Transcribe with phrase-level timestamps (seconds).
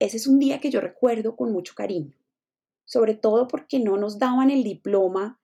[0.00, 2.16] ese es un día que yo recuerdo con mucho cariño,
[2.84, 5.40] sobre todo porque no nos daban el diploma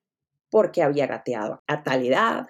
[0.51, 2.49] porque había gateado a tal edad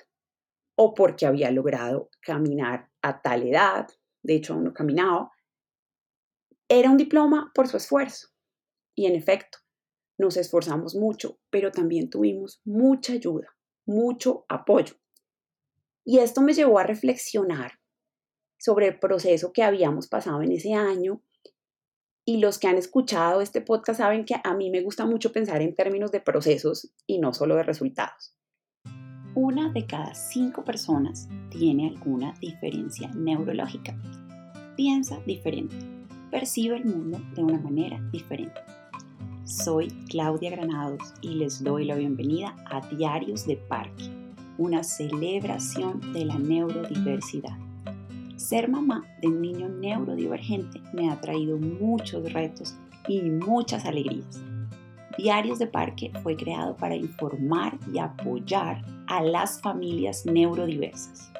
[0.74, 3.88] o porque había logrado caminar a tal edad,
[4.22, 5.32] de hecho aún no caminaba,
[6.68, 8.28] era un diploma por su esfuerzo.
[8.94, 9.58] Y en efecto,
[10.18, 14.94] nos esforzamos mucho, pero también tuvimos mucha ayuda, mucho apoyo.
[16.04, 17.72] Y esto me llevó a reflexionar
[18.58, 21.22] sobre el proceso que habíamos pasado en ese año.
[22.28, 25.62] Y los que han escuchado este podcast saben que a mí me gusta mucho pensar
[25.62, 28.34] en términos de procesos y no solo de resultados.
[29.36, 33.96] Una de cada cinco personas tiene alguna diferencia neurológica.
[34.76, 35.76] Piensa diferente,
[36.32, 38.60] percibe el mundo de una manera diferente.
[39.44, 44.10] Soy Claudia Granados y les doy la bienvenida a Diarios de Parque,
[44.58, 47.65] una celebración de la neurodiversidad.
[48.36, 52.76] Ser mamá de un niño neurodivergente me ha traído muchos retos
[53.08, 54.42] y muchas alegrías.
[55.16, 61.32] Diarios de Parque fue creado para informar y apoyar a las familias neurodiversas.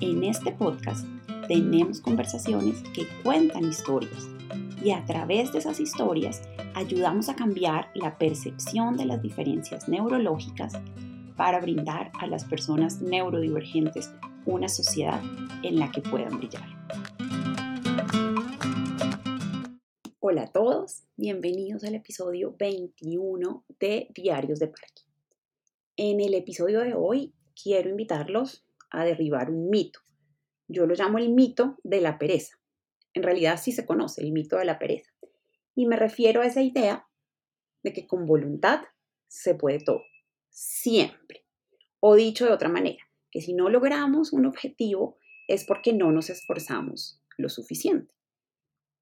[0.00, 1.06] En este podcast
[1.46, 4.26] tenemos conversaciones que cuentan historias
[4.82, 6.40] y a través de esas historias
[6.74, 10.72] ayudamos a cambiar la percepción de las diferencias neurológicas
[11.36, 14.10] para brindar a las personas neurodivergentes
[14.46, 15.20] una sociedad
[15.62, 16.64] en la que puedan brillar.
[20.18, 25.02] Hola a todos, bienvenidos al episodio 21 de Diarios de Parque.
[25.96, 30.00] En el episodio de hoy quiero invitarlos a derribar un mito.
[30.68, 32.58] Yo lo llamo el mito de la pereza.
[33.12, 35.10] En realidad sí se conoce el mito de la pereza.
[35.74, 37.06] Y me refiero a esa idea
[37.82, 38.82] de que con voluntad
[39.26, 40.02] se puede todo,
[40.48, 41.44] siempre.
[41.98, 46.30] O dicho de otra manera, que si no logramos un objetivo es porque no nos
[46.30, 48.14] esforzamos lo suficiente.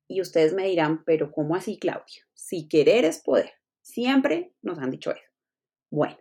[0.08, 2.26] Y ustedes me dirán, pero ¿cómo así, Claudia?
[2.34, 3.52] Si querer es poder.
[3.82, 5.30] Siempre nos han dicho eso.
[5.90, 6.18] Bueno,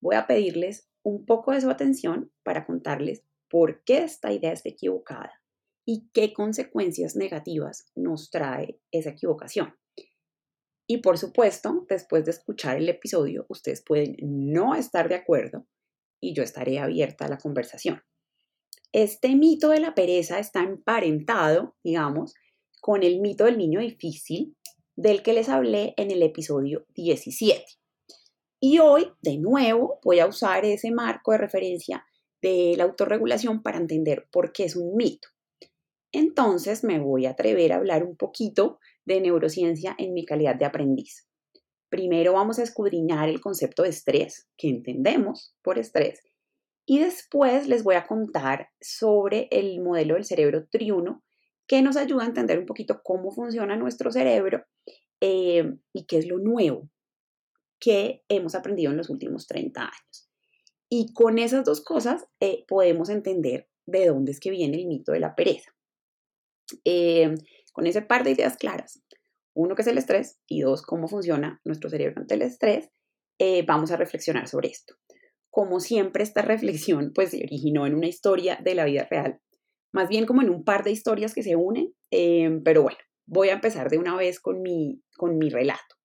[0.00, 4.68] voy a pedirles un poco de su atención para contarles por qué esta idea está
[4.68, 5.40] equivocada
[5.86, 9.74] y qué consecuencias negativas nos trae esa equivocación.
[10.88, 15.66] Y por supuesto, después de escuchar el episodio, ustedes pueden no estar de acuerdo
[16.20, 18.02] y yo estaré abierta a la conversación.
[18.92, 22.34] Este mito de la pereza está emparentado, digamos,
[22.80, 24.56] con el mito del niño difícil
[24.96, 27.64] del que les hablé en el episodio 17.
[28.60, 32.06] Y hoy, de nuevo, voy a usar ese marco de referencia
[32.40, 35.28] de la autorregulación para entender por qué es un mito.
[36.12, 40.64] Entonces me voy a atrever a hablar un poquito de neurociencia en mi calidad de
[40.64, 41.25] aprendiz.
[41.96, 46.20] Primero vamos a escudriñar el concepto de estrés, que entendemos por estrés,
[46.84, 51.24] y después les voy a contar sobre el modelo del cerebro triuno
[51.66, 54.62] que nos ayuda a entender un poquito cómo funciona nuestro cerebro
[55.22, 56.90] eh, y qué es lo nuevo
[57.80, 60.30] que hemos aprendido en los últimos 30 años.
[60.90, 65.12] Y con esas dos cosas eh, podemos entender de dónde es que viene el mito
[65.12, 65.74] de la pereza.
[66.84, 67.32] Eh,
[67.72, 69.02] con ese par de ideas claras,
[69.56, 72.90] uno que es el estrés y dos, cómo funciona nuestro cerebro ante el estrés,
[73.66, 74.94] vamos a reflexionar sobre esto.
[75.50, 79.40] Como siempre, esta reflexión pues se originó en una historia de la vida real
[79.96, 83.48] más bien como en un par de historias que se unen, em, pero bueno, voy
[83.48, 85.96] a empezar de una vez con mi, con mi relato.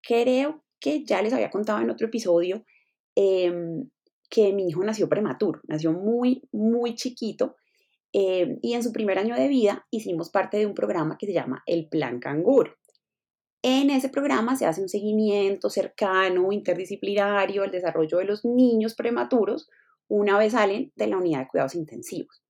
[0.00, 2.64] Creo que ya les había contado en otro episodio
[3.16, 3.90] em,
[4.30, 7.56] que mi hijo nació prematuro, nació muy, muy chiquito
[8.18, 11.34] em, y en su primer año de vida hicimos parte de un programa que se
[11.34, 12.74] llama el Plan Canguro.
[13.62, 19.68] En ese programa se hace un seguimiento cercano, interdisciplinario al desarrollo de los niños prematuros
[20.08, 22.42] una vez salen de la unidad de cuidados intensivos.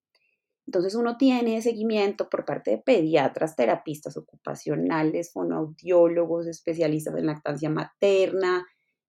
[0.67, 8.65] Entonces uno tiene seguimiento por parte de pediatras, terapistas ocupacionales, fonoaudiólogos, especialistas en lactancia materna,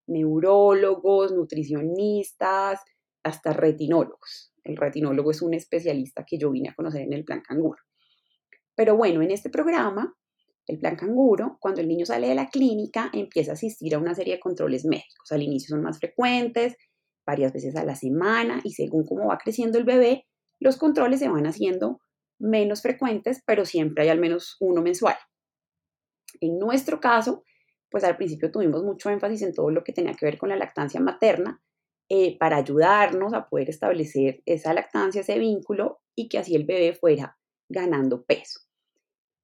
[0.07, 2.79] neurólogos, nutricionistas,
[3.23, 4.53] hasta retinólogos.
[4.67, 7.81] El retinólogo es un especialista que yo vine a conocer en el plan canguro.
[8.75, 10.13] Pero bueno, en este programa,
[10.67, 14.13] el plan canguro, cuando el niño sale de la clínica, empieza a asistir a una
[14.13, 15.31] serie de controles médicos.
[15.31, 16.75] Al inicio son más frecuentes,
[17.25, 20.25] varias veces a la semana, y según cómo va creciendo el bebé,
[20.59, 22.01] los controles se van haciendo
[22.39, 25.15] menos frecuentes, pero siempre hay al menos uno mensual.
[26.41, 27.43] En nuestro caso,
[27.89, 30.57] pues al principio tuvimos mucho énfasis en todo lo que tenía que ver con la
[30.57, 31.61] lactancia materna,
[32.09, 36.93] eh, para ayudarnos a poder establecer esa lactancia, ese vínculo y que así el bebé
[36.93, 37.37] fuera
[37.69, 38.61] ganando peso.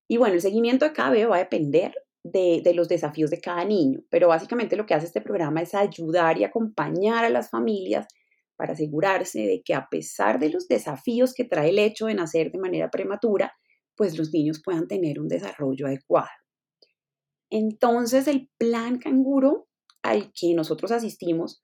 [0.08, 1.94] Y bueno, el seguimiento de cada bebé va a depender
[2.24, 5.76] de, de, los desafíos de cada niño, pero básicamente lo que hace este programa es
[5.76, 8.08] ayudar y acompañar a las familias
[8.56, 12.52] para asegurarse de que a pesar de los desafíos que trae el hecho de nacer
[12.52, 13.54] de manera prematura,
[13.96, 16.30] pues los niños puedan tener un desarrollo adecuado.
[17.50, 19.68] Entonces el plan canguro
[20.02, 21.64] al que nosotros asistimos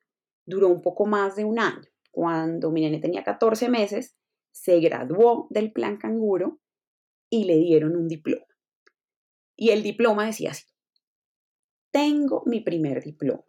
[0.50, 1.88] duró un poco más de un año.
[2.12, 4.18] Cuando mi nene tenía 14 meses,
[4.52, 6.60] se graduó del plan canguro
[7.30, 8.46] y le dieron un diploma.
[9.56, 10.66] Y el diploma decía así,
[11.92, 13.44] tengo mi primer diploma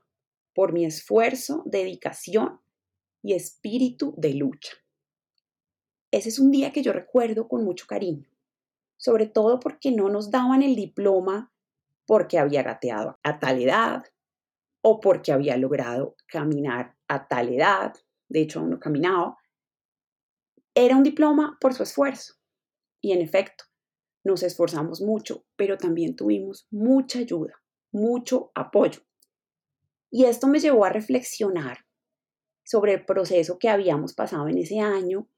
[0.55, 2.61] por mi esfuerzo, dedicación
[3.23, 4.73] y espíritu de lucha.
[6.11, 8.29] Ese es un día que yo recuerdo con mucho cariño,
[8.97, 11.53] sobre todo porque no nos daban el diploma
[12.07, 14.05] porque había gateado a tal edad
[14.83, 17.95] o porque había logrado caminar a tal edad,
[18.29, 19.37] de hecho aún no caminaba.
[20.75, 22.35] Era un diploma por su esfuerzo.
[23.03, 23.65] Y en efecto,
[24.25, 27.63] nos esforzamos mucho, pero también tuvimos mucha ayuda,
[27.93, 29.01] mucho apoyo.
[30.11, 31.87] Y esto me llevó a reflexionar
[32.65, 35.29] sobre el proceso que habíamos pasado en ese año.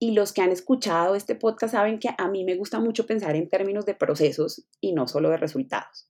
[0.00, 3.34] Y los que han escuchado este podcast saben que a mí me gusta mucho pensar
[3.34, 6.07] en términos de procesos y no solo de resultados.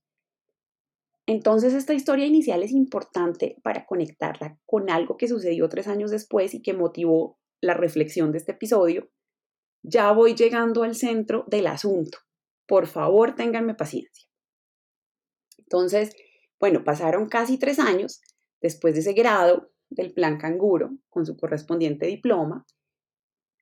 [1.28, 6.54] Entonces esta historia inicial es importante para conectarla con algo que sucedió tres años después
[6.54, 9.10] y que motivó la reflexión de este episodio.
[9.82, 12.16] Ya voy llegando al centro del asunto.
[12.66, 14.26] Por favor, ténganme paciencia.
[15.58, 16.16] Entonces,
[16.58, 18.22] bueno, pasaron casi tres años
[18.62, 22.64] después de ese grado del plan canguro con su correspondiente diploma.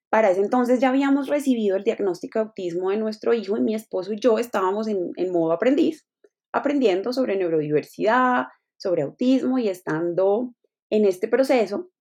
[0.09, 3.75] Para ese entonces ya habíamos recibido el diagnóstico de autismo de nuestro hijo y mi
[3.75, 6.07] esposo y yo estábamos en, modo aprendiz,
[6.57, 8.45] aprendiendo sobre neurodiversidad,
[8.77, 10.53] sobre autismo y estando
[10.89, 11.91] en este proceso,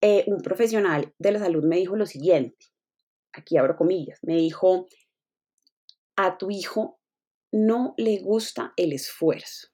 [0.00, 2.66] eh, un profesional de la salud me dijo lo siguiente,
[3.32, 4.86] aquí abro comillas, me dijo,
[6.16, 7.00] a tu hijo
[7.52, 9.68] no le gusta el esfuerzo.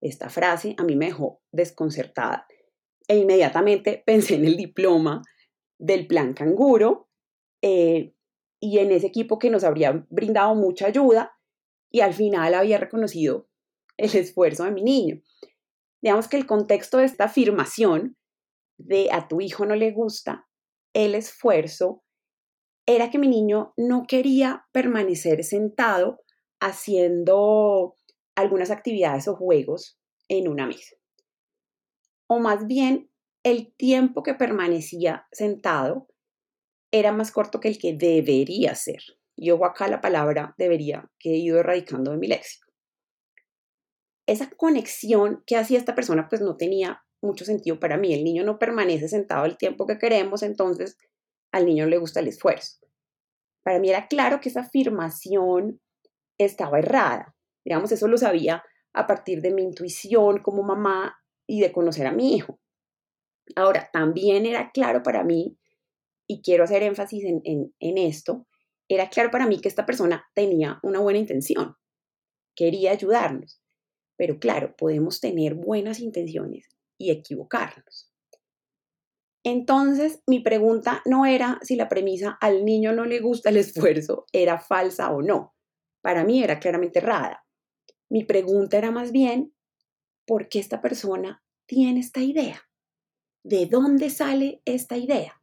[0.00, 2.46] Esta frase a mí me dejó desconcertada
[3.08, 5.22] e inmediatamente pensé en el diploma
[5.78, 7.08] del plan canguro
[7.62, 8.14] eh,
[8.60, 11.35] y en ese equipo que nos habría brindado mucha ayuda
[11.96, 13.48] y al final había reconocido
[13.96, 15.22] el esfuerzo de mi niño.
[16.02, 18.18] Digamos que el contexto de esta afirmación
[18.76, 20.46] de a tu hijo no le gusta
[20.92, 22.04] el esfuerzo
[22.84, 26.20] era que mi niño no quería permanecer sentado
[26.60, 27.96] haciendo
[28.34, 29.98] algunas actividades o juegos
[30.28, 30.96] en una mesa.
[32.26, 33.10] O más bien,
[33.42, 36.08] el tiempo que permanecía sentado
[36.92, 39.15] era más corto que el que debería ser.
[39.36, 42.66] Y ojo acá la palabra debería que he ido erradicando de mi léxico.
[44.26, 48.14] Esa conexión que hacía esta persona pues no tenía mucho sentido para mí.
[48.14, 50.96] El niño no permanece sentado el tiempo que queremos, entonces
[51.52, 52.78] al niño le gusta el esfuerzo.
[53.62, 55.80] Para mí era claro que esa afirmación
[56.38, 57.36] estaba errada.
[57.64, 58.62] Digamos, eso lo sabía
[58.94, 61.16] a partir de mi intuición como mamá
[61.46, 62.58] y de conocer a mi hijo.
[63.54, 65.58] Ahora, también era claro para mí,
[66.28, 68.46] y quiero hacer énfasis en esto,
[68.88, 71.76] era claro para mí que esta persona tenía una buena intención,
[72.54, 73.60] quería ayudarnos.
[74.16, 76.68] Pero claro, podemos tener buenas intenciones
[76.98, 78.10] y equivocarnos.
[79.44, 84.26] Entonces, mi pregunta no era si la premisa al niño no le gusta el esfuerzo
[84.32, 85.54] era falsa o no.
[86.00, 87.44] Para mí era claramente errada.
[88.08, 89.54] Mi pregunta era más bien,
[90.26, 92.62] ¿por qué esta persona tiene esta idea?
[93.44, 95.40] ¿De dónde sale esta idea?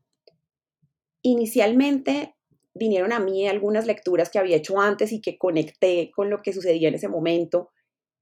[1.22, 2.36] Inicialmente
[2.74, 6.54] vinieron a mí algunas lecturas que había hecho antes y que conecté con lo que
[6.54, 7.70] sucedía en ese momento.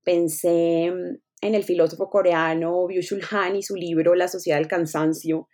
[0.03, 5.47] Pensé en el filósofo coreano Byung-Chul Han y su libro La sociedad del cansancio.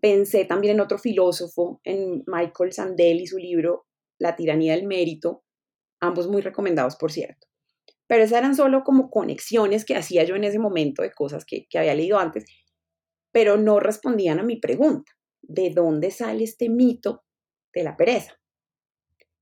[0.00, 3.86] Pensé también en otro filósofo, en Michael Sandel y su libro
[4.18, 5.44] La tiranía del mérito,
[6.00, 7.46] ambos muy recomendados, por cierto.
[8.06, 11.66] Pero esas eran solo como conexiones que hacía yo en ese momento de cosas que,
[11.68, 12.44] que había leído antes,
[13.32, 15.12] pero no respondían a mi pregunta,
[15.42, 17.24] ¿de dónde sale este mito
[17.74, 18.38] de la pereza?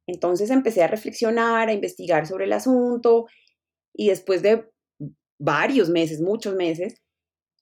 [0.07, 3.27] Entonces empecé a reflexionar, a investigar sobre el asunto
[3.93, 4.69] y después de
[5.39, 7.03] varios meses, muchos meses,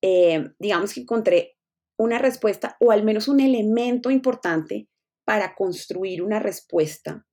[0.03, 1.57] eh, digamos que encontré
[1.99, 4.89] una respuesta o al menos un elemento importante
[5.25, 7.27] para construir una respuesta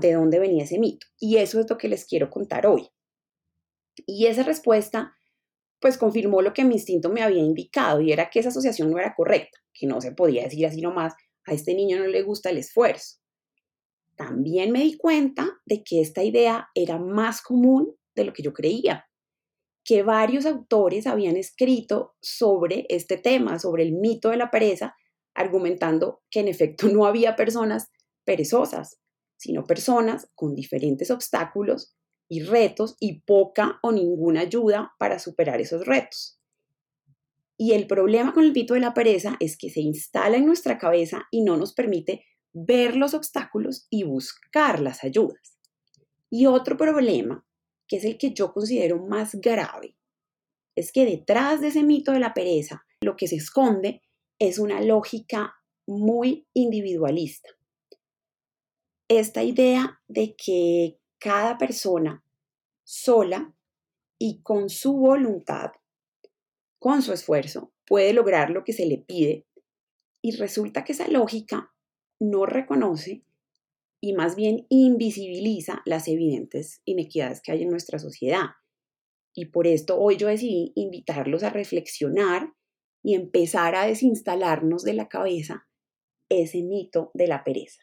[0.00, 1.06] de dónde venía ese mito.
[1.18, 2.88] Y eso es lo que les quiero contar hoy.
[4.06, 5.14] Y esa respuesta,
[5.80, 8.98] pues confirmó lo que mi instinto me había indicado y era que esa asociación no
[8.98, 11.14] era correcta, que no se podía decir así nomás,
[11.50, 13.18] a este niño no le gusta el esfuerzo.
[14.16, 18.52] También me di cuenta de que esta idea era más común de lo que yo
[18.52, 19.06] creía,
[19.84, 24.94] que varios autores habían escrito sobre este tema, sobre el mito de la pereza,
[25.34, 27.90] argumentando que en efecto no había personas
[28.24, 29.00] perezosas,
[29.36, 31.96] sino personas con diferentes obstáculos
[32.28, 36.39] y retos y poca o ninguna ayuda para superar esos retos.
[37.62, 40.78] Y el problema con el mito de la pereza es que se instala en nuestra
[40.78, 42.24] cabeza y no nos permite
[42.54, 45.58] ver los obstáculos y buscar las ayudas.
[46.30, 47.46] Y otro problema,
[47.86, 49.94] que es el que yo considero más grave,
[50.74, 54.00] es que detrás de ese mito de la pereza, lo que se esconde
[54.38, 55.52] es una lógica
[55.86, 57.50] muy individualista.
[59.06, 62.24] Esta idea de que cada persona
[62.84, 63.54] sola
[64.18, 65.72] y con su voluntad,
[66.80, 69.46] con su esfuerzo, puede lograr lo que se le pide.
[70.22, 71.72] Y resulta que esa lógica
[72.18, 73.22] no reconoce
[74.00, 78.46] y más bien invisibiliza las evidentes inequidades que hay en nuestra sociedad.
[79.34, 82.52] Y por esto hoy yo decidí invitarlos a reflexionar
[83.02, 85.68] y empezar a desinstalarnos de la cabeza
[86.28, 87.82] ese mito de la pereza.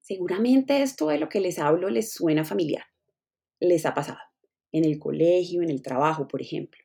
[0.00, 2.84] Seguramente esto de lo que les hablo les suena familiar.
[3.60, 4.18] Les ha pasado
[4.72, 6.83] en el colegio, en el trabajo, por ejemplo.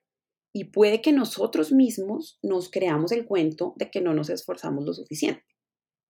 [0.53, 4.93] Y puede que nosotros mismos nos creamos el cuento de que no nos esforzamos lo
[4.93, 5.45] suficiente,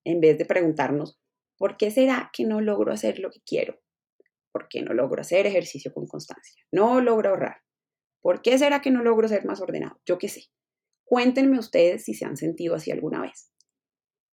[0.06, 1.20] en vez de preguntarnos,
[1.58, 3.80] ¿por qué será que no logro hacer lo que quiero?
[4.52, 6.64] ¿Por qué no logro hacer ejercicio con constancia?
[6.72, 7.58] No logro ahorrar.
[8.22, 10.00] ¿Por qué será que no logro ser más ordenado?
[10.06, 10.46] Yo qué sé.
[11.04, 13.52] Cuéntenme ustedes si se han sentido así alguna vez.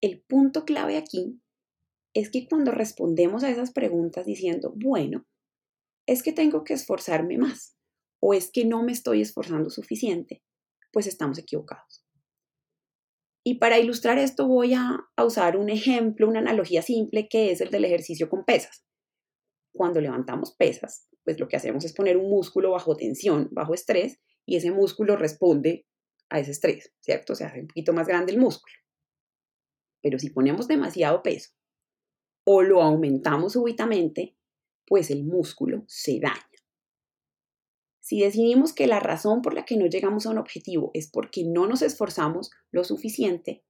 [0.02, 1.42] El punto clave aquí
[2.14, 5.26] es que cuando respondemos a esas preguntas diciendo, bueno,
[6.08, 7.75] es que tengo que esforzarme más,
[8.28, 10.42] o es que no me estoy esforzando suficiente,
[10.92, 12.04] pues estamos equivocados.
[13.46, 17.70] Y para ilustrar esto voy a, usar un ejemplo, una analogía simple que es el
[17.70, 18.84] del ejercicio con pesas.
[19.72, 24.20] Cuando levantamos pesas, pues lo que hacemos es poner un músculo bajo tensión, bajo estrés,
[24.44, 25.86] y ese músculo responde
[26.30, 27.36] a ese estrés, ¿cierto?
[27.36, 28.74] Se hace un poquito más grande el músculo.
[30.02, 31.52] Pero si ponemos demasiado peso
[32.44, 34.36] o lo aumentamos súbitamente,
[34.88, 36.55] pues el músculo se daña.
[38.06, 41.44] Si decidimos que la razón por la que no llegamos a un objetivo es porque
[41.44, 43.64] no nos esforzamos lo suficiente,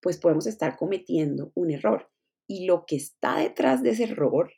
[0.00, 2.08] pues podemos estar cometiendo un error.
[2.46, 4.52] Y lo que está detrás de ese error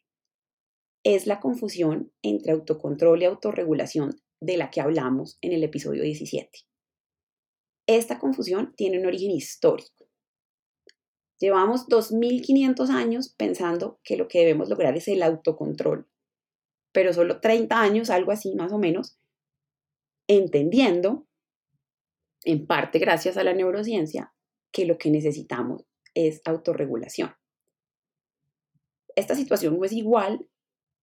[1.03, 6.51] es la confusión entre autocontrol y autorregulación de la que hablamos en el episodio 17.
[7.87, 10.11] Esta confusión tiene un origen histórico.
[11.39, 16.07] Llevamos 2.500 años pensando que lo que debemos lograr es el autocontrol,
[16.93, 19.17] pero solo 30 años, algo así más o menos,
[20.37, 21.27] entendiendo,
[22.45, 24.35] en parte gracias a la neurociencia,
[24.73, 25.85] que lo que necesitamos
[26.15, 27.35] es autorregulación.
[29.15, 30.49] Esta situación no es igual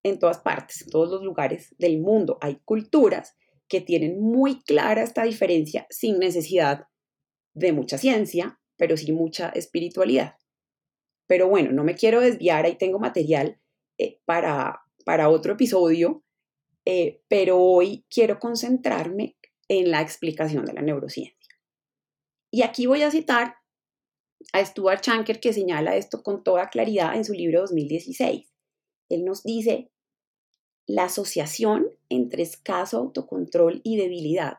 [0.04, 2.38] en todas partes, en todos los lugares del mundo.
[2.42, 3.36] Hay culturas
[3.68, 6.86] que tienen muy clara esta diferencia sin necesidad
[7.54, 10.36] de mucha ciencia, pero sí mucha espiritualidad.
[11.28, 13.62] Pero bueno, no me quiero desviar, ahí tengo material
[13.98, 16.24] eh, para, para otro episodio
[16.86, 21.38] eh, pero hoy quiero concentrarme en la explicación de la neurociencia.
[22.52, 23.56] Y aquí voy a citar
[24.54, 28.52] a Stuart Shanker que señala esto con toda claridad en su libro 2016.
[29.10, 29.92] Él nos dice,
[30.88, 34.58] la asociación entre escaso autocontrol y debilidad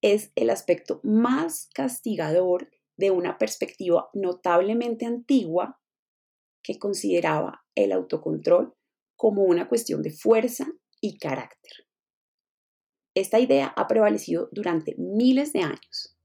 [0.00, 5.80] es el aspecto más castigador de una perspectiva notablemente antigua
[6.62, 8.74] que consideraba el autocontrol
[9.16, 10.66] como una cuestión de fuerza
[11.00, 11.86] y carácter.
[13.14, 16.16] Esta idea ha prevalecido durante miles de años.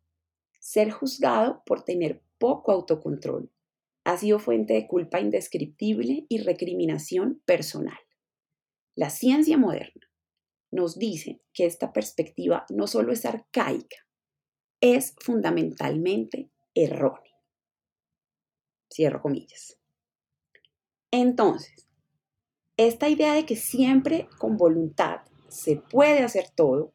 [0.59, 3.49] Ser juzgado por tener poco autocontrol
[4.03, 7.97] ha sido fuente de culpa indescriptible y recriminación personal.
[8.95, 10.09] La ciencia moderna
[10.71, 14.07] nos dice que esta perspectiva no solo es arcaica,
[14.81, 17.33] es fundamentalmente errónea.
[18.91, 19.77] Cierro comillas.
[21.09, 21.87] Entonces,
[22.77, 26.93] esta idea de que siempre con voluntad se puede hacer todo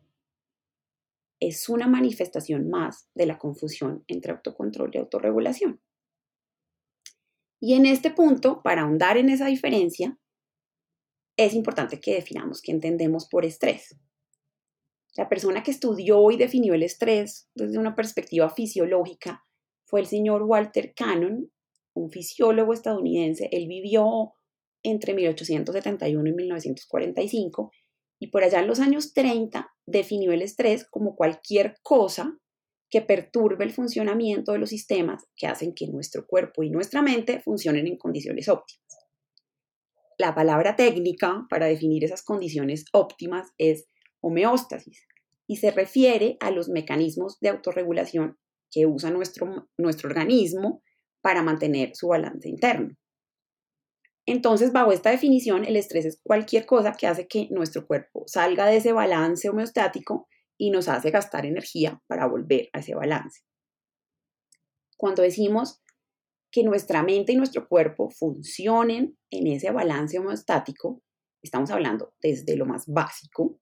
[1.40, 5.80] es una manifestación más de la confusión entre autocontrol y autorregulación.
[7.60, 10.18] Y en este punto, para ahondar en esa diferencia,
[11.36, 13.96] es importante que definamos qué entendemos por estrés.
[15.16, 19.44] La persona que estudió y definió el estrés desde una perspectiva fisiológica
[19.84, 21.50] fue el señor Walter Cannon,
[21.94, 23.48] un fisiólogo estadounidense.
[23.52, 24.34] Él vivió
[24.88, 27.70] entre 1871 y 1945
[28.20, 32.38] y por allá en los años 30 definió el estrés como cualquier cosa
[32.90, 37.40] que perturbe el funcionamiento de los sistemas que hacen que nuestro cuerpo y nuestra mente
[37.40, 38.86] funcionen en condiciones óptimas.
[40.18, 43.88] La palabra técnica para definir esas condiciones óptimas es
[44.20, 45.06] homeostasis
[45.46, 48.36] y se refiere a los mecanismos de autorregulación
[48.70, 50.82] que usa nuestro, nuestro organismo
[51.20, 52.96] para mantener su balance interno.
[54.30, 58.66] Entonces, bajo esta definición, el estrés es cualquier cosa que hace que nuestro cuerpo salga
[58.66, 63.40] de ese balance homeostático y nos hace gastar energía para volver a ese balance.
[64.98, 65.82] Cuando decimos
[66.52, 71.02] que nuestra mente y nuestro cuerpo funcionen en ese balance homeostático,
[71.42, 73.58] estamos hablando desde lo más básico,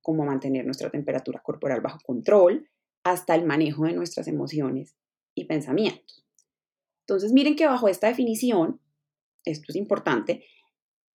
[0.00, 2.70] como mantener nuestra temperatura corporal bajo control,
[3.04, 4.96] hasta el manejo de nuestras emociones
[5.34, 6.26] y pensamientos.
[7.00, 8.80] Entonces, miren que bajo esta definición,
[9.46, 10.44] esto es importante,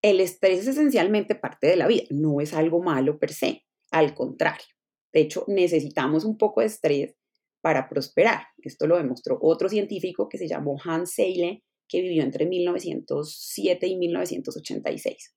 [0.02, 4.16] el estrés es esencialmente parte de la vida, no es algo malo per se, al
[4.16, 4.66] contrario.
[5.14, 7.16] De hecho, necesitamos un poco de estrés
[7.62, 8.48] para prosperar.
[8.58, 13.98] Esto lo demostró otro científico que se llamó Hans Seyle, que vivió entre 1907 y
[13.98, 15.36] 1986.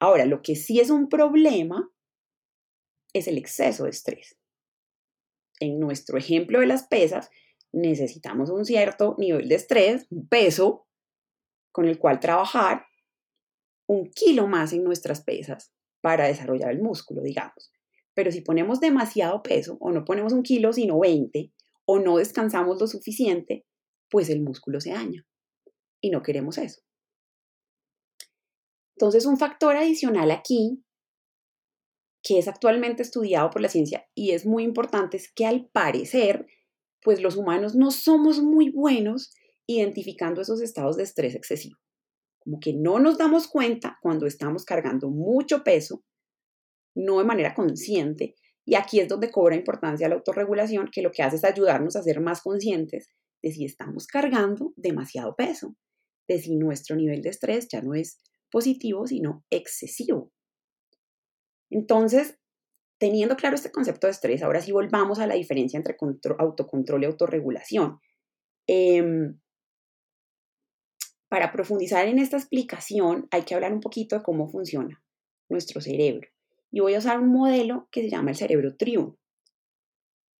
[0.00, 1.90] Ahora, lo que sí es un problema
[3.12, 4.38] es el exceso de estrés.
[5.60, 7.30] En nuestro ejemplo de las pesas,
[7.72, 10.86] necesitamos un cierto nivel de estrés, un peso
[11.74, 12.86] con el cual trabajar
[13.88, 17.72] un kilo más en nuestras pesas para desarrollar el músculo, digamos.
[18.14, 21.52] Pero si ponemos demasiado peso o no ponemos un kilo sino 20
[21.84, 23.66] o no descansamos lo suficiente,
[24.08, 25.26] pues el músculo se daña.
[26.00, 26.80] Y no queremos eso.
[28.96, 30.80] Entonces, un factor adicional aquí,
[32.22, 36.46] que es actualmente estudiado por la ciencia y es muy importante, es que al parecer,
[37.02, 39.34] pues los humanos no somos muy buenos
[39.66, 41.78] identificando esos estados de estrés excesivo.
[42.38, 46.04] Como que no nos damos cuenta cuando estamos cargando mucho peso
[46.94, 48.34] no de manera consciente.
[48.64, 52.02] Y aquí es donde cobra importancia la autorregulación, que lo que hace es ayudarnos a
[52.02, 53.08] ser más conscientes
[53.42, 55.76] de si estamos cargando demasiado peso,
[56.28, 58.18] de si nuestro nivel de estrés ya no es
[58.50, 60.32] positivo, sino excesivo.
[61.70, 62.38] Entonces,
[62.98, 65.96] teniendo claro este concepto de estrés, ahora sí volvamos a la diferencia entre
[66.38, 67.98] autocontrol y autorregulación.
[68.66, 69.38] Em,
[71.34, 75.02] para profundizar en esta explicación, hay que hablar un poquito de cómo funciona
[75.48, 76.28] nuestro cerebro
[76.70, 79.18] y voy a usar un modelo que se llama el cerebro triun.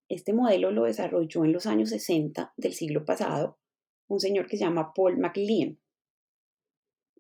[0.09, 3.59] Este modelo lo desarrolló en los años 60 del siglo pasado
[4.07, 5.81] un señor que se llama Paul MacLean.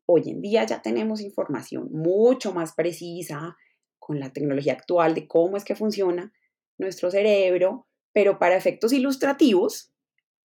[0.06, 3.56] Hoy en día ya tenemos información mucho más precisa
[3.98, 6.32] con la tecnología actual de cómo es que funciona
[6.78, 9.92] nuestro cerebro, pero para efectos ilustrativos,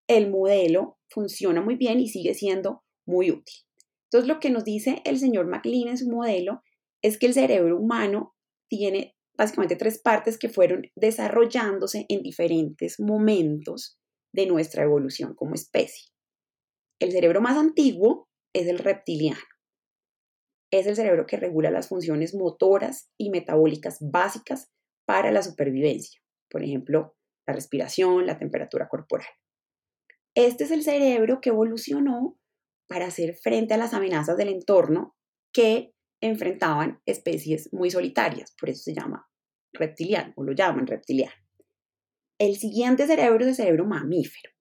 [0.08, 3.54] el modelo funciona muy bien y sigue siendo muy útil.
[4.04, 6.62] Entonces, lo que nos dice el señor MacLean en su modelo
[7.02, 8.34] es que el cerebro humano
[8.68, 13.98] tiene básicamente tres partes que fueron desarrollándose en diferentes momentos
[14.34, 16.10] de nuestra evolución como especie.
[17.00, 19.40] El cerebro más antiguo es el reptiliano.
[20.72, 24.70] Es el cerebro que regula las funciones motoras y metabólicas básicas
[25.06, 26.20] para la supervivencia.
[26.48, 29.26] Por ejemplo, la respiración, la temperatura corporal.
[30.36, 32.39] Este es el cerebro que evolucionó
[32.90, 35.14] para hacer frente a las amenazas del entorno
[35.52, 39.28] que enfrentaban especies muy solitarias, por eso se llama
[39.72, 41.32] reptiliano o lo llaman reptiliano.
[42.36, 44.52] El siguiente cerebro es el cerebro mamífero,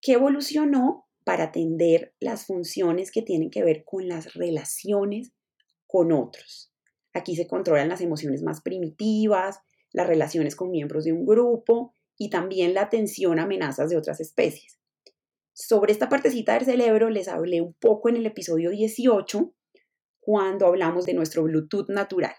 [0.00, 5.32] que evolucionó para atender las funciones que tienen que ver con las relaciones
[5.88, 6.72] con otros.
[7.12, 9.58] Aquí se controlan las emociones más primitivas,
[9.90, 14.20] las relaciones con miembros de un grupo y también la atención a amenazas de otras
[14.20, 14.79] especies.
[15.62, 19.52] Sobre esta partecita del cerebro les hablé un poco en el episodio 18
[20.18, 22.34] cuando hablamos de nuestro Bluetooth natural.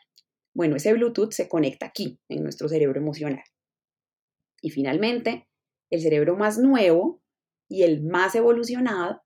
[0.55, 3.43] Bueno, ese Bluetooth se conecta aquí, en nuestro cerebro emocional.
[4.59, 5.47] Y finalmente,
[5.91, 7.21] el cerebro más nuevo
[7.69, 9.21] y el más evolucionado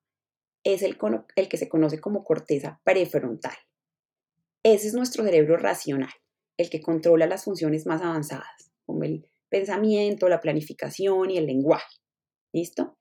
[0.65, 0.97] es el,
[1.37, 3.55] el que se conoce como corteza prefrontal.
[4.61, 6.11] Ese es nuestro cerebro racional,
[6.57, 11.95] el que controla las funciones más avanzadas, como el pensamiento, la planificación y el lenguaje.
[12.51, 12.97] ¿Listo?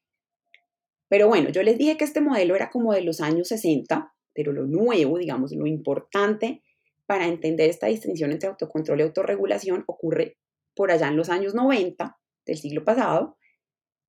[1.14, 4.52] Pero bueno, yo les dije que este modelo era como de los años 60 pero
[4.52, 6.64] lo nuevo, digamos, lo importante
[7.06, 10.38] para entender esta distinción entre autocontrol y autorregulación ocurre
[10.74, 13.38] por allá en los años 90 del siglo pasado.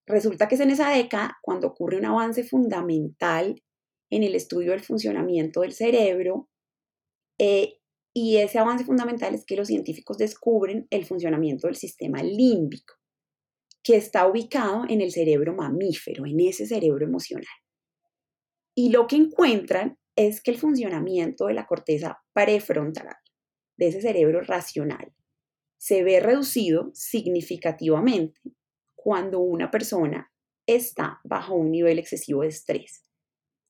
[0.08, 3.62] Resulta que es en esa década cuando ocurre un avance fundamental
[4.10, 6.50] en el estudio del funcionamiento del cerebro
[7.38, 7.78] eh,
[8.16, 12.95] y ese avance fundamental es que los científicos descubren el funcionamiento del sistema límbico,
[13.86, 17.46] que está ubicado en el cerebro mamífero, en ese cerebro emocional.
[18.74, 23.16] Y lo que encuentran es que el funcionamiento de la corteza prefrontal,
[23.78, 25.14] de ese cerebro racional,
[25.78, 28.42] se ve reducido significativamente
[28.96, 30.34] cuando una persona
[30.66, 33.04] está bajo un nivel excesivo de estrés.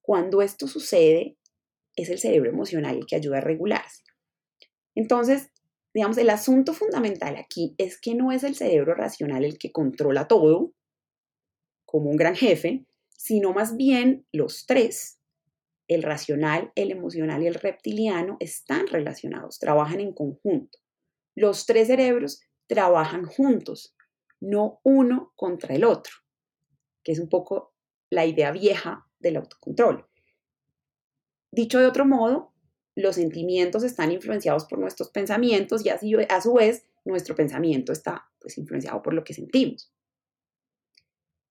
[0.01, 1.37] Cuando esto sucede,
[1.93, 4.01] es el cerebro emocional el que ayuda a regularse.
[4.95, 5.51] Entonces,
[5.95, 10.27] digamos, el asunto fundamental aquí es que no es el cerebro racional el que controla
[10.27, 10.73] todo,
[11.85, 15.21] como un gran jefe, sino más bien los tres,
[15.87, 20.79] el racional, el emocional y el reptiliano están relacionados, trabajan en conjunto.
[21.33, 23.95] Los tres cerebros trabajan juntos,
[24.41, 26.13] no uno contra el otro,
[27.05, 27.73] que es un poco
[28.09, 30.05] la idea vieja del autocontrol.
[31.51, 32.53] Dicho de otro modo,
[32.95, 38.29] los sentimientos están influenciados por nuestros pensamientos y así, a su vez nuestro pensamiento está
[38.39, 39.91] pues, influenciado por lo que sentimos.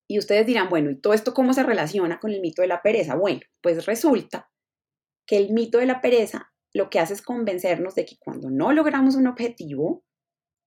[0.08, 2.82] Y ustedes dirán, bueno, ¿y todo esto cómo se relaciona con el mito de la
[2.82, 3.14] pereza?
[3.14, 4.50] Bueno, pues resulta
[5.26, 8.72] que el mito de la pereza lo que hace es convencernos de que cuando no
[8.72, 10.04] logramos un objetivo,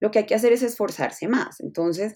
[0.00, 1.60] lo que hay que hacer es esforzarse más.
[1.60, 2.14] Entonces,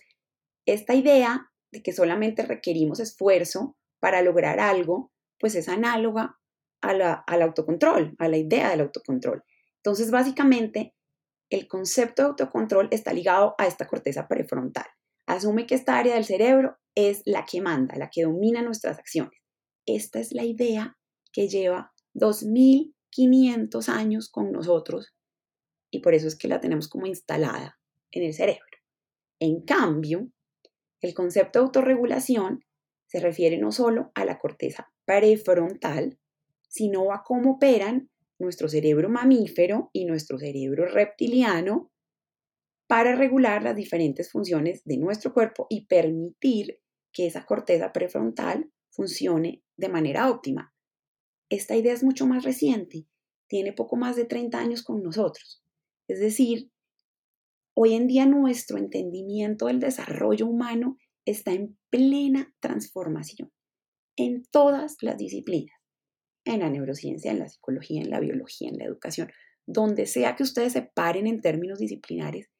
[0.67, 6.41] esta idea de que solamente requerimos esfuerzo para lograr algo, pues es análoga
[6.83, 9.43] al autocontrol, a la idea del autocontrol.
[9.77, 10.95] Entonces, básicamente,
[11.51, 14.87] el concepto de autocontrol está ligado a esta corteza prefrontal.
[15.27, 19.39] Asume que esta área del cerebro es la que manda, la que domina nuestras acciones.
[19.87, 20.97] Esta es la idea
[21.33, 25.15] que lleva 2500 años con nosotros
[25.91, 27.79] y por eso es que la tenemos como instalada
[28.11, 28.65] en el cerebro.
[29.39, 30.31] En cambio,
[31.01, 32.65] el concepto de autorregulación
[33.07, 36.19] se refiere no solo a la corteza prefrontal,
[36.73, 38.09] sino a cómo operan
[38.39, 41.93] nuestro cerebro mamífero y nuestro cerebro reptiliano
[42.89, 46.81] para regular las diferentes funciones de nuestro cuerpo y permitir
[47.13, 50.75] que esa corteza prefrontal funcione de manera óptima.
[51.51, 53.07] Esta idea es mucho más reciente,
[53.49, 55.63] tiene poco más de 30 años con nosotros.
[56.09, 56.71] Es decir,
[57.77, 63.53] hoy en día nuestro entendimiento del desarrollo humano está en plena transformación
[64.17, 65.82] en todas las disciplinas,
[66.45, 69.31] en la neurociencia, en la psicología, en la biología, en la educación,
[69.67, 72.51] donde sea que ustedes se paren en términos disciplinares,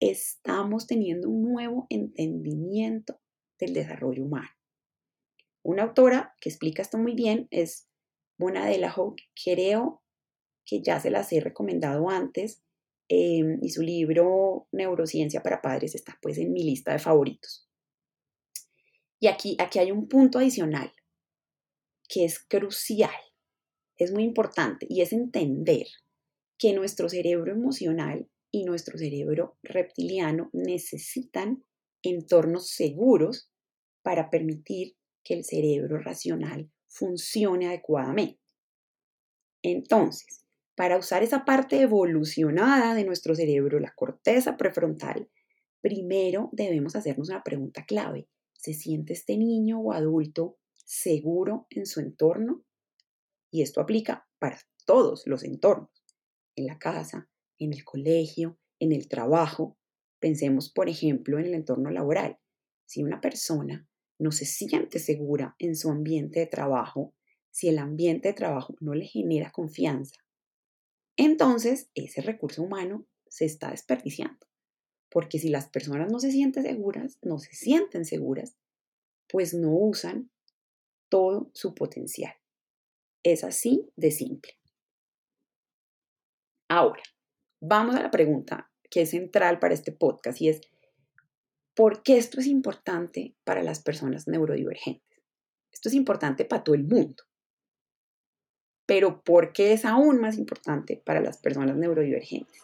[0.00, 3.20] estamos teniendo un nuevo entendimiento
[3.58, 4.48] del desarrollo humano.
[5.62, 7.88] Una autora que explica esto muy bien es
[8.38, 10.02] Mona Delahoe, creo
[10.64, 12.62] que ya se las he recomendado antes,
[13.08, 17.68] em, y su libro Neurociencia para Padres está pues en mi lista de favoritos.
[19.18, 20.92] Y aquí, aquí hay un punto adicional
[22.08, 23.14] que es crucial,
[24.04, 25.86] es muy importante, y es entender
[26.58, 31.64] que nuestro cerebro emocional y nuestro cerebro reptiliano necesitan
[32.02, 33.50] entornos seguros
[34.02, 38.40] para permitir que el cerebro racional funcione adecuadamente.
[39.62, 40.44] Entonces,
[40.76, 45.28] para usar esa parte evolucionada de nuestro cerebro, la corteza prefrontal,
[45.80, 48.28] primero debemos hacernos una pregunta clave.
[48.52, 52.65] ¿Se siente este niño o adulto seguro en su entorno?
[53.50, 55.90] Y esto aplica para todos los entornos,
[56.56, 57.28] en la casa,
[57.58, 59.78] en el colegio, en el trabajo.
[60.20, 62.38] Pensemos, por ejemplo, en el entorno laboral.
[62.86, 67.14] Si una persona no se siente segura en su ambiente de trabajo,
[67.50, 70.16] si el ambiente de trabajo no le genera confianza,
[71.16, 74.46] entonces ese recurso humano se está desperdiciando.
[75.10, 78.56] Porque si las personas no se sienten seguras, no se sienten seguras,
[79.28, 80.30] pues no usan
[81.08, 82.34] todo su potencial.
[83.28, 84.52] Es así de simple.
[86.68, 87.02] Ahora,
[87.60, 90.60] vamos a la pregunta que es central para este podcast y es,
[91.74, 95.24] ¿por qué esto es importante para las personas neurodivergentes?
[95.72, 97.24] Esto es importante para todo el mundo.
[98.86, 102.62] Pero ¿por qué es aún más importante para las personas neurodivergentes?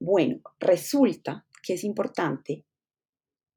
[0.00, 2.64] Bueno, resulta que es importante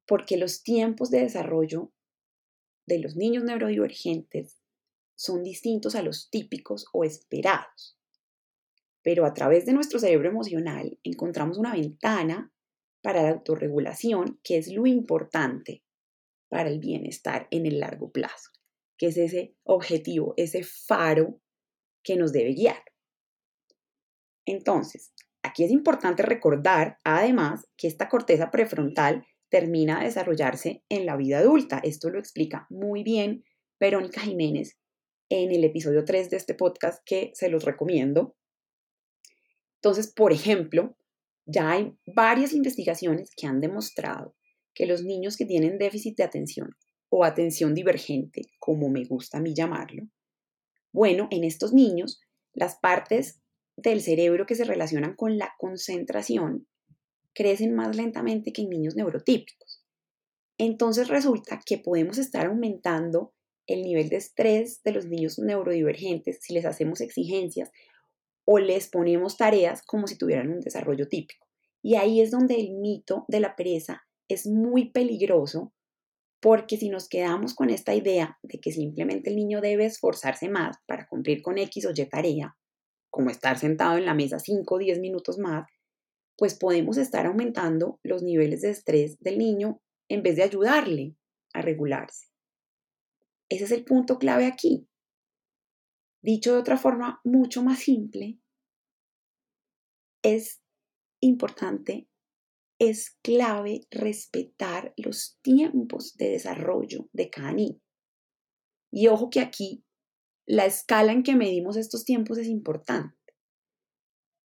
[0.06, 1.92] porque los tiempos de desarrollo
[2.88, 4.58] de los niños neurodivergentes
[5.16, 7.98] son distintos a los típicos o esperados.
[9.04, 12.52] Pero a través de nuestro cerebro emocional encontramos una ventana
[13.02, 15.84] para la autorregulación que es lo importante
[16.50, 18.52] para el bienestar en el largo plazo,
[18.98, 21.42] que es ese objetivo, ese faro
[22.04, 22.84] que nos debe guiar.
[24.46, 31.16] Entonces, aquí es importante recordar además que esta corteza prefrontal termina de desarrollarse en la
[31.18, 31.80] vida adulta.
[31.84, 33.44] Esto lo explica muy bien
[33.80, 34.80] Verónica Jiménez
[35.30, 38.36] en el episodio 3 de este podcast que se los recomiendo.
[39.76, 40.98] Entonces, por ejemplo,
[41.46, 44.36] ya hay varias investigaciones que han demostrado
[44.74, 46.76] que los niños que tienen déficit de atención
[47.10, 50.08] o atención divergente, como me gusta a mí llamarlo,
[50.92, 52.20] bueno, en estos niños,
[52.54, 53.40] las partes
[53.76, 56.68] del cerebro que se relacionan con la concentración
[57.38, 59.84] crecen más lentamente que en niños neurotípicos.
[60.58, 63.36] Entonces resulta que podemos estar aumentando
[63.68, 67.70] el nivel de estrés de los niños neurodivergentes si les hacemos exigencias
[68.44, 71.46] o les ponemos tareas como si tuvieran un desarrollo típico.
[71.84, 75.74] Y ahí es donde el mito de la pereza es muy peligroso
[76.42, 80.78] porque si nos quedamos con esta idea de que simplemente el niño debe esforzarse más
[80.88, 82.58] para cumplir con X o Y tarea,
[83.12, 85.68] como estar sentado en la mesa 5 o 10 minutos más,
[86.38, 91.16] pues podemos estar aumentando los niveles de estrés del niño en vez de ayudarle
[91.54, 92.28] a regularse.
[93.50, 94.88] Ese es el punto clave aquí.
[96.22, 98.40] Dicho de otra forma mucho más simple,
[100.24, 100.62] es
[101.22, 102.08] importante,
[102.80, 107.82] es clave respetar los tiempos de desarrollo de cada niño.
[108.92, 109.84] Y ojo que aquí
[110.46, 113.18] la escala en que medimos estos tiempos es importante.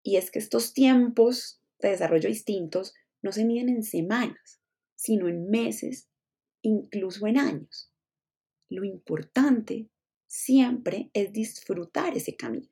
[0.04, 4.62] Y es que estos tiempos de desarrollo distintos no se miden en semanas,
[4.96, 6.10] sino en meses,
[6.62, 7.91] incluso en años.
[8.70, 9.89] Lo importante
[10.28, 12.70] siempre es disfrutar ese camino,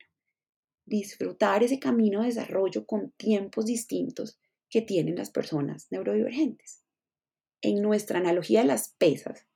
[0.86, 4.38] disfrutar ese camino de desarrollo con tiempos distintos
[4.70, 6.82] que tienen las personas neurodivergentes.
[7.62, 9.46] En nuestra analogía de las pesas,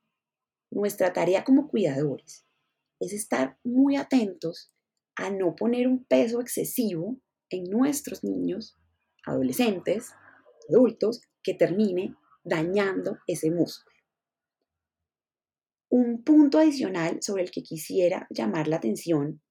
[0.69, 2.45] nuestra tarea como cuidadores
[2.99, 4.71] es estar muy atentos
[5.15, 8.77] a no poner un peso excesivo en nuestros niños,
[9.25, 10.11] adolescentes,
[10.69, 13.95] adultos, que termine dañando ese músculo.
[15.89, 19.41] Un punto adicional sobre el que quisiera llamar la atención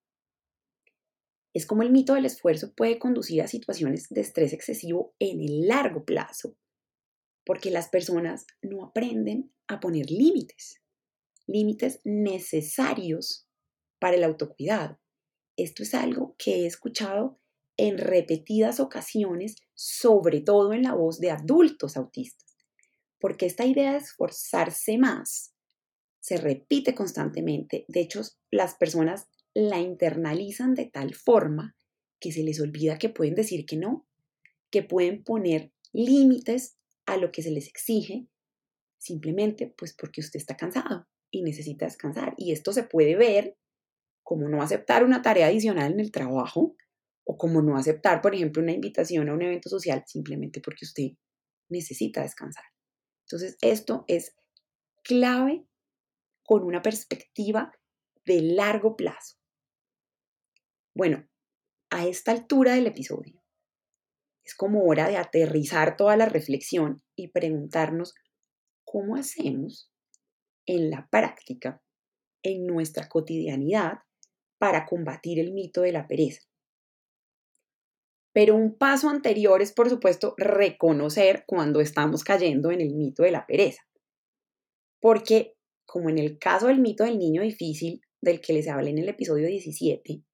[1.55, 5.69] es cómo el mito del esfuerzo puede conducir a situaciones de estrés excesivo en el
[5.69, 6.57] largo plazo,
[7.47, 10.83] porque las personas no aprenden a poner límites,
[11.47, 13.49] límites necesarios
[14.01, 14.99] para el autocuidado.
[15.57, 17.41] Esto es algo que he escuchado
[17.77, 22.57] en repetidas ocasiones, sobre todo en la voz de adultos autistas,
[23.19, 25.55] porque esta idea de esforzarse más
[26.21, 27.85] se repite constantemente.
[27.89, 31.77] De hecho, las personas la internalizan de tal forma
[32.21, 34.07] que se les olvida que pueden decir que no,
[34.71, 38.27] que pueden poner límites a lo que se les exige,
[38.99, 42.35] simplemente pues porque usted está cansado y necesita descansar.
[42.37, 43.57] Y esto se puede ver
[44.23, 46.75] como no aceptar una tarea adicional en el trabajo
[47.25, 51.13] o como no aceptar, por ejemplo, una invitación a un evento social simplemente porque usted
[51.69, 52.65] necesita descansar.
[53.27, 54.37] Entonces, esto es
[55.03, 55.67] clave
[56.45, 57.73] con una perspectiva
[58.27, 59.37] de largo plazo.
[60.95, 61.27] Bueno,
[61.91, 63.43] a esta altura del episodio,
[64.45, 68.15] es como hora de aterrizar toda la reflexión y preguntarnos
[68.85, 69.91] cómo hacemos
[70.67, 71.83] en la práctica,
[72.43, 74.01] en nuestra cotidianidad,
[74.59, 76.43] para combatir el mito de la pereza.
[78.35, 83.31] Pero un paso anterior es, por supuesto, reconocer cuando estamos cayendo en el mito de
[83.31, 83.83] la pereza.
[85.01, 85.55] Porque
[85.87, 89.09] como en el caso del mito del niño difícil, del que les hablé en el
[89.09, 90.25] episodio 17,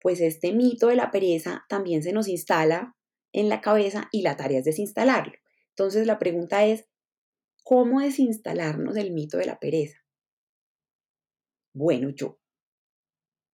[0.00, 2.96] pues este mito de la pereza también se nos instala
[3.32, 5.34] en la cabeza y la tarea es desinstalarlo.
[5.70, 6.86] Entonces la pregunta es,
[7.64, 9.98] ¿cómo desinstalarnos el mito de la pereza?
[11.74, 12.38] Bueno, yo,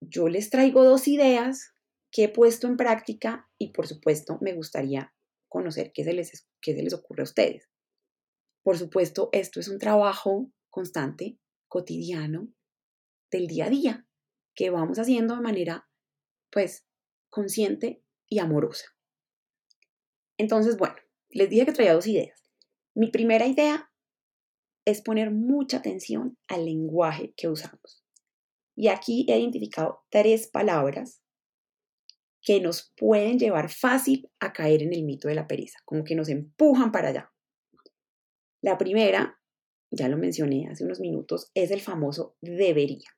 [0.00, 1.71] yo les traigo dos ideas
[2.12, 5.14] que he puesto en práctica y por supuesto me gustaría
[5.48, 7.70] conocer qué se les, qué se les ocurre a ustedes.
[8.62, 12.48] Por supuesto, esto es un trabajo constante, cotidiano,
[13.31, 14.07] del día a día,
[14.55, 15.88] que vamos haciendo de manera,
[16.51, 16.87] pues,
[17.31, 18.87] consciente y amorosa.
[20.37, 20.96] Entonces, bueno,
[21.31, 22.42] les dije que traía dos ideas.
[22.94, 23.90] Mi primera idea
[24.85, 28.05] es poner mucha atención al lenguaje que usamos.
[28.77, 31.21] Y aquí he identificado tres palabras
[32.42, 36.16] que nos pueden llevar fácil a caer en el mito de la pereza, como que
[36.16, 37.33] nos empujan para allá.
[38.61, 39.40] La primera
[39.90, 43.11] ya lo mencioné hace unos minutos, es el famoso debería.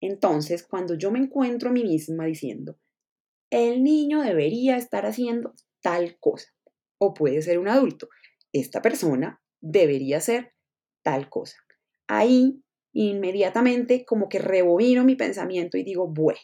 [0.00, 2.78] Entonces, cuando yo me encuentro a mí misma diciendo,
[3.50, 6.54] el niño debería estar haciendo tal cosa,
[6.98, 8.08] o puede ser un adulto,
[8.52, 10.54] esta persona debería hacer
[11.02, 11.58] tal cosa.
[12.06, 16.40] Ahí inmediatamente como que rebobino mi pensamiento y digo, bueno,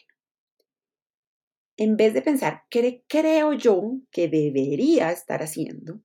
[1.77, 6.01] en vez de pensar, ¿qué creo yo que debería estar haciendo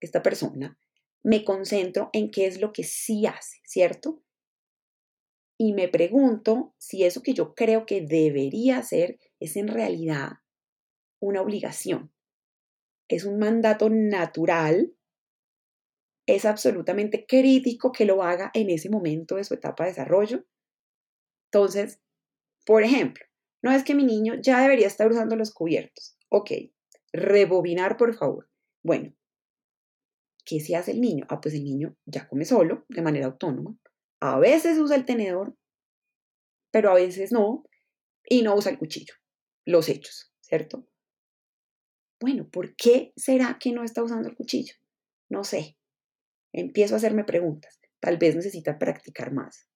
[0.00, 0.78] esta persona?
[1.26, 4.22] me concentro en qué es lo que sí hace, ¿cierto?
[5.58, 10.34] Y me pregunto si eso que yo creo que debería hacer es en realidad
[11.20, 12.12] una obligación.
[13.08, 14.94] Es un mandato natural.
[16.26, 20.44] Es absolutamente crítico que lo haga en ese momento de su etapa de desarrollo.
[21.50, 21.98] Entonces,
[22.64, 23.26] por ejemplo,
[23.62, 26.16] no es que mi niño ya debería estar usando los cubiertos.
[26.28, 26.50] Ok,
[27.12, 28.48] rebobinar, por favor.
[28.82, 29.16] Bueno,
[30.46, 31.26] ¿Qué se hace el niño?
[31.28, 33.76] Ah, pues el niño ya come solo, de manera autónoma.
[34.20, 35.56] A veces usa el tenedor,
[36.70, 37.64] pero a veces no,
[38.24, 39.14] y no usa el cuchillo,
[39.64, 40.86] los hechos, ¿cierto?
[42.20, 44.74] Bueno, ¿por qué será que no está usando el cuchillo?
[45.28, 45.76] No sé.
[46.52, 47.80] Empiezo a hacerme preguntas.
[47.98, 49.68] Tal vez necesita practicar más.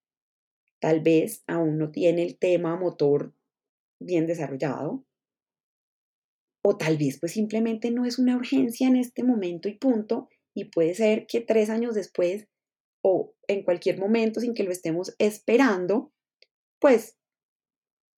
[0.78, 3.34] Tal vez aún no tiene el tema motor
[4.00, 5.04] bien desarrollado.
[6.62, 10.64] O tal vez pues simplemente no es una urgencia en este momento y punto, y
[10.66, 12.48] puede ser que tres años después
[13.02, 16.12] o en cualquier momento sin que lo estemos esperando,
[16.80, 17.16] pues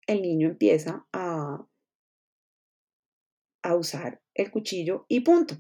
[0.07, 1.67] el niño empieza a,
[3.63, 5.57] a usar el cuchillo y punto.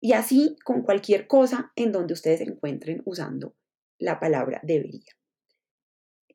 [0.00, 3.56] Y así con cualquier cosa en donde ustedes se encuentren usando
[3.98, 5.12] la palabra debería.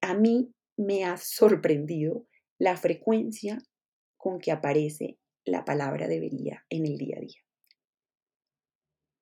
[0.02, 2.28] A mí me ha sorprendido
[2.64, 3.62] la frecuencia
[4.16, 7.42] con que aparece la palabra debería en el día a día.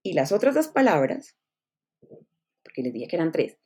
[0.03, 1.35] Y las otras dos palabras,
[2.61, 3.57] porque les dije que eran tres,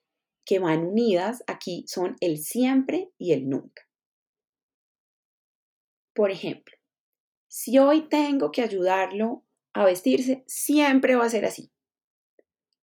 [0.45, 3.89] que van unidas aquí son el siempre y el nunca.
[6.13, 6.77] Por ejemplo,
[7.49, 11.69] si hoy tengo que ayudarlo a vestirse, siempre va a ser así.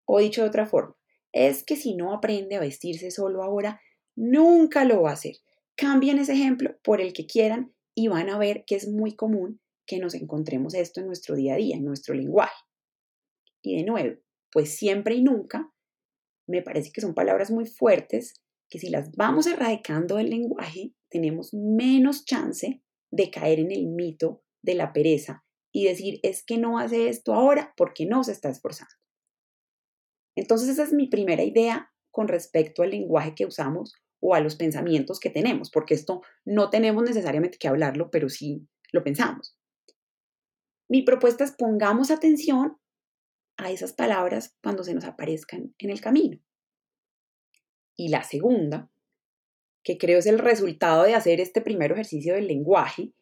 [0.05, 0.97] O dicho de otra forma,
[1.33, 3.81] es que si no aprende a vestirse solo ahora,
[4.15, 5.35] nunca lo va a hacer.
[5.77, 9.61] Cambien ese ejemplo por el que quieran y van a ver que es muy común
[9.87, 12.57] que nos encontremos esto en nuestro día a día, en nuestro lenguaje.
[13.63, 15.73] Y de nuevo, pues siempre y nunca,
[16.49, 18.35] me parece que son palabras muy fuertes
[18.69, 24.43] que si las vamos erradicando del lenguaje, tenemos menos chance de caer en el mito
[24.63, 28.49] de la pereza y decir, es que no hace esto ahora porque no se está
[28.49, 28.95] esforzando.
[30.37, 34.57] Entonces esa es mi primera idea con respecto al lenguaje que usamos o a los
[34.57, 39.57] pensamientos que tenemos, porque esto no tenemos necesariamente que hablarlo, pero sí lo pensamos.
[40.89, 42.79] Mi propuesta es pongamos atención
[43.57, 46.39] a esas palabras cuando se nos aparezcan en el camino.
[47.97, 48.91] Y la segunda,
[49.83, 53.13] que creo es el resultado de hacer este primer ejercicio del lenguaje,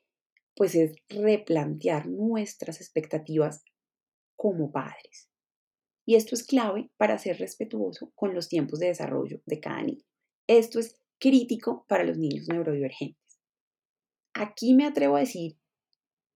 [0.57, 3.65] pues es replantear nuestras expectativas
[4.37, 5.31] como padres.
[6.07, 10.05] Y esto es clave para ser respetuoso con los tiempos de desarrollo de cada niño.
[10.47, 13.41] Esto es crítico para los niños neurodivergentes.
[14.35, 15.57] Aquí me atrevo a decir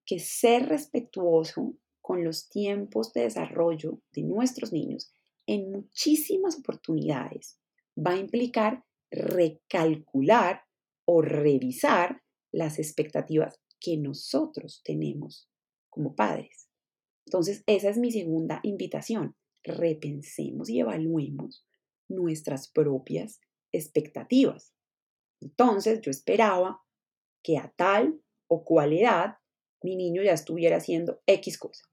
[0.05, 5.13] que ser respetuoso con los tiempos de desarrollo de nuestros niños
[5.45, 7.59] en muchísimas oportunidades
[7.95, 10.63] va a implicar recalcular
[11.05, 15.49] o revisar las expectativas que nosotros tenemos
[15.89, 16.69] como padres.
[17.25, 19.35] Entonces, esa es mi segunda invitación.
[19.63, 21.65] Repensemos y evaluemos
[22.07, 23.39] nuestras propias
[23.71, 24.73] expectativas.
[25.41, 26.81] Entonces, yo esperaba
[27.43, 29.37] que a tal o cual edad
[29.81, 31.85] mi niño ya estuviera haciendo X cosa.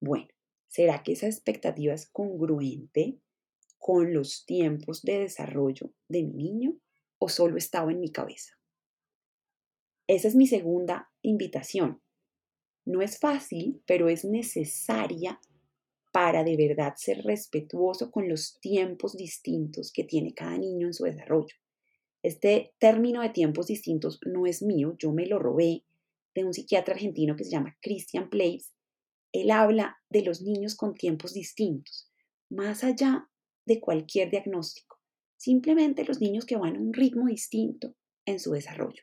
[0.00, 0.28] Bueno,
[0.68, 3.18] ¿será que esa expectativa es congruente
[3.78, 6.78] con los tiempos de desarrollo de mi niño
[7.18, 8.58] o solo estaba en mi cabeza?
[10.06, 12.02] Esa es mi segunda invitación.
[12.84, 15.40] No es fácil, pero es necesaria
[16.12, 21.04] para de verdad ser respetuoso con los tiempos distintos que tiene cada niño en su
[21.04, 21.56] desarrollo.
[22.22, 25.84] Este término de tiempos distintos no es mío, yo me lo robé
[26.34, 28.66] de un psiquiatra argentino que se llama Christian Place.
[29.32, 32.10] Él habla de los niños con tiempos distintos,
[32.50, 33.28] más allá
[33.64, 34.98] de cualquier diagnóstico,
[35.36, 37.94] simplemente los niños que van a un ritmo distinto
[38.26, 39.02] en su desarrollo.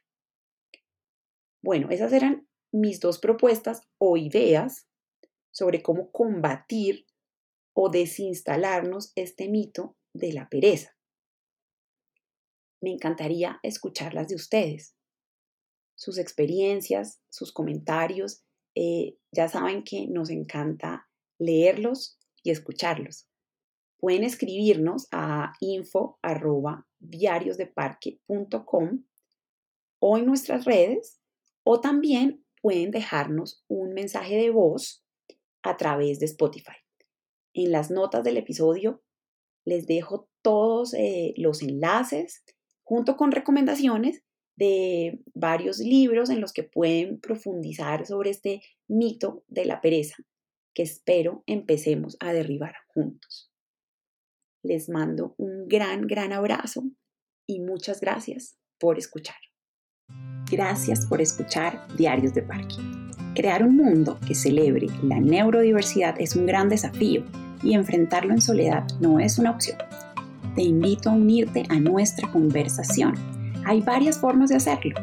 [1.61, 4.88] Bueno, esas eran mis dos propuestas o ideas
[5.51, 7.05] sobre cómo combatir
[7.73, 10.95] o desinstalarnos este mito de la pereza.
[12.81, 14.95] Me encantaría escucharlas de ustedes,
[15.95, 18.43] sus experiencias, sus comentarios.
[18.75, 23.27] Eh, ya saben que nos encanta leerlos y escucharlos.
[23.97, 26.19] Pueden escribirnos a info
[26.99, 29.03] diariosdeparque.com
[29.99, 31.19] o en nuestras redes
[31.63, 35.03] o también pueden dejarnos un mensaje de voz
[35.63, 36.77] a través de Spotify.
[37.53, 39.03] En las notas del episodio
[39.65, 42.43] les dejo todos eh, los enlaces
[42.83, 44.23] junto con recomendaciones
[44.55, 50.15] de varios libros en los que pueden profundizar sobre este mito de la pereza
[50.73, 53.51] que espero empecemos a derribar juntos.
[54.63, 56.83] Les mando un gran, gran abrazo
[57.45, 59.37] y muchas gracias por escuchar.
[60.51, 62.75] Gracias por escuchar Diarios de Parque.
[63.39, 67.23] Crear un mundo que celebre la neurodiversidad es un gran desafío
[67.63, 69.77] y enfrentarlo en soledad no es una opción.
[70.56, 73.13] Te invito a unirte a nuestra conversación.
[73.63, 74.94] Hay varias formas de hacerlo.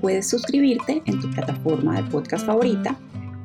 [0.00, 2.96] Puedes suscribirte en tu plataforma de podcast favorita,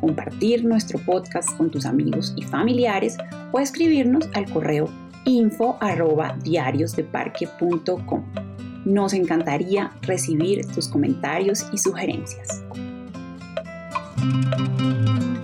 [0.02, 3.18] compartir nuestro podcast con tus amigos y familiares
[3.52, 4.88] o escribirnos al correo
[5.26, 5.80] info.
[8.86, 12.64] Nos encantaría recibir tus comentarios y sugerencias.
[14.28, 15.37] Música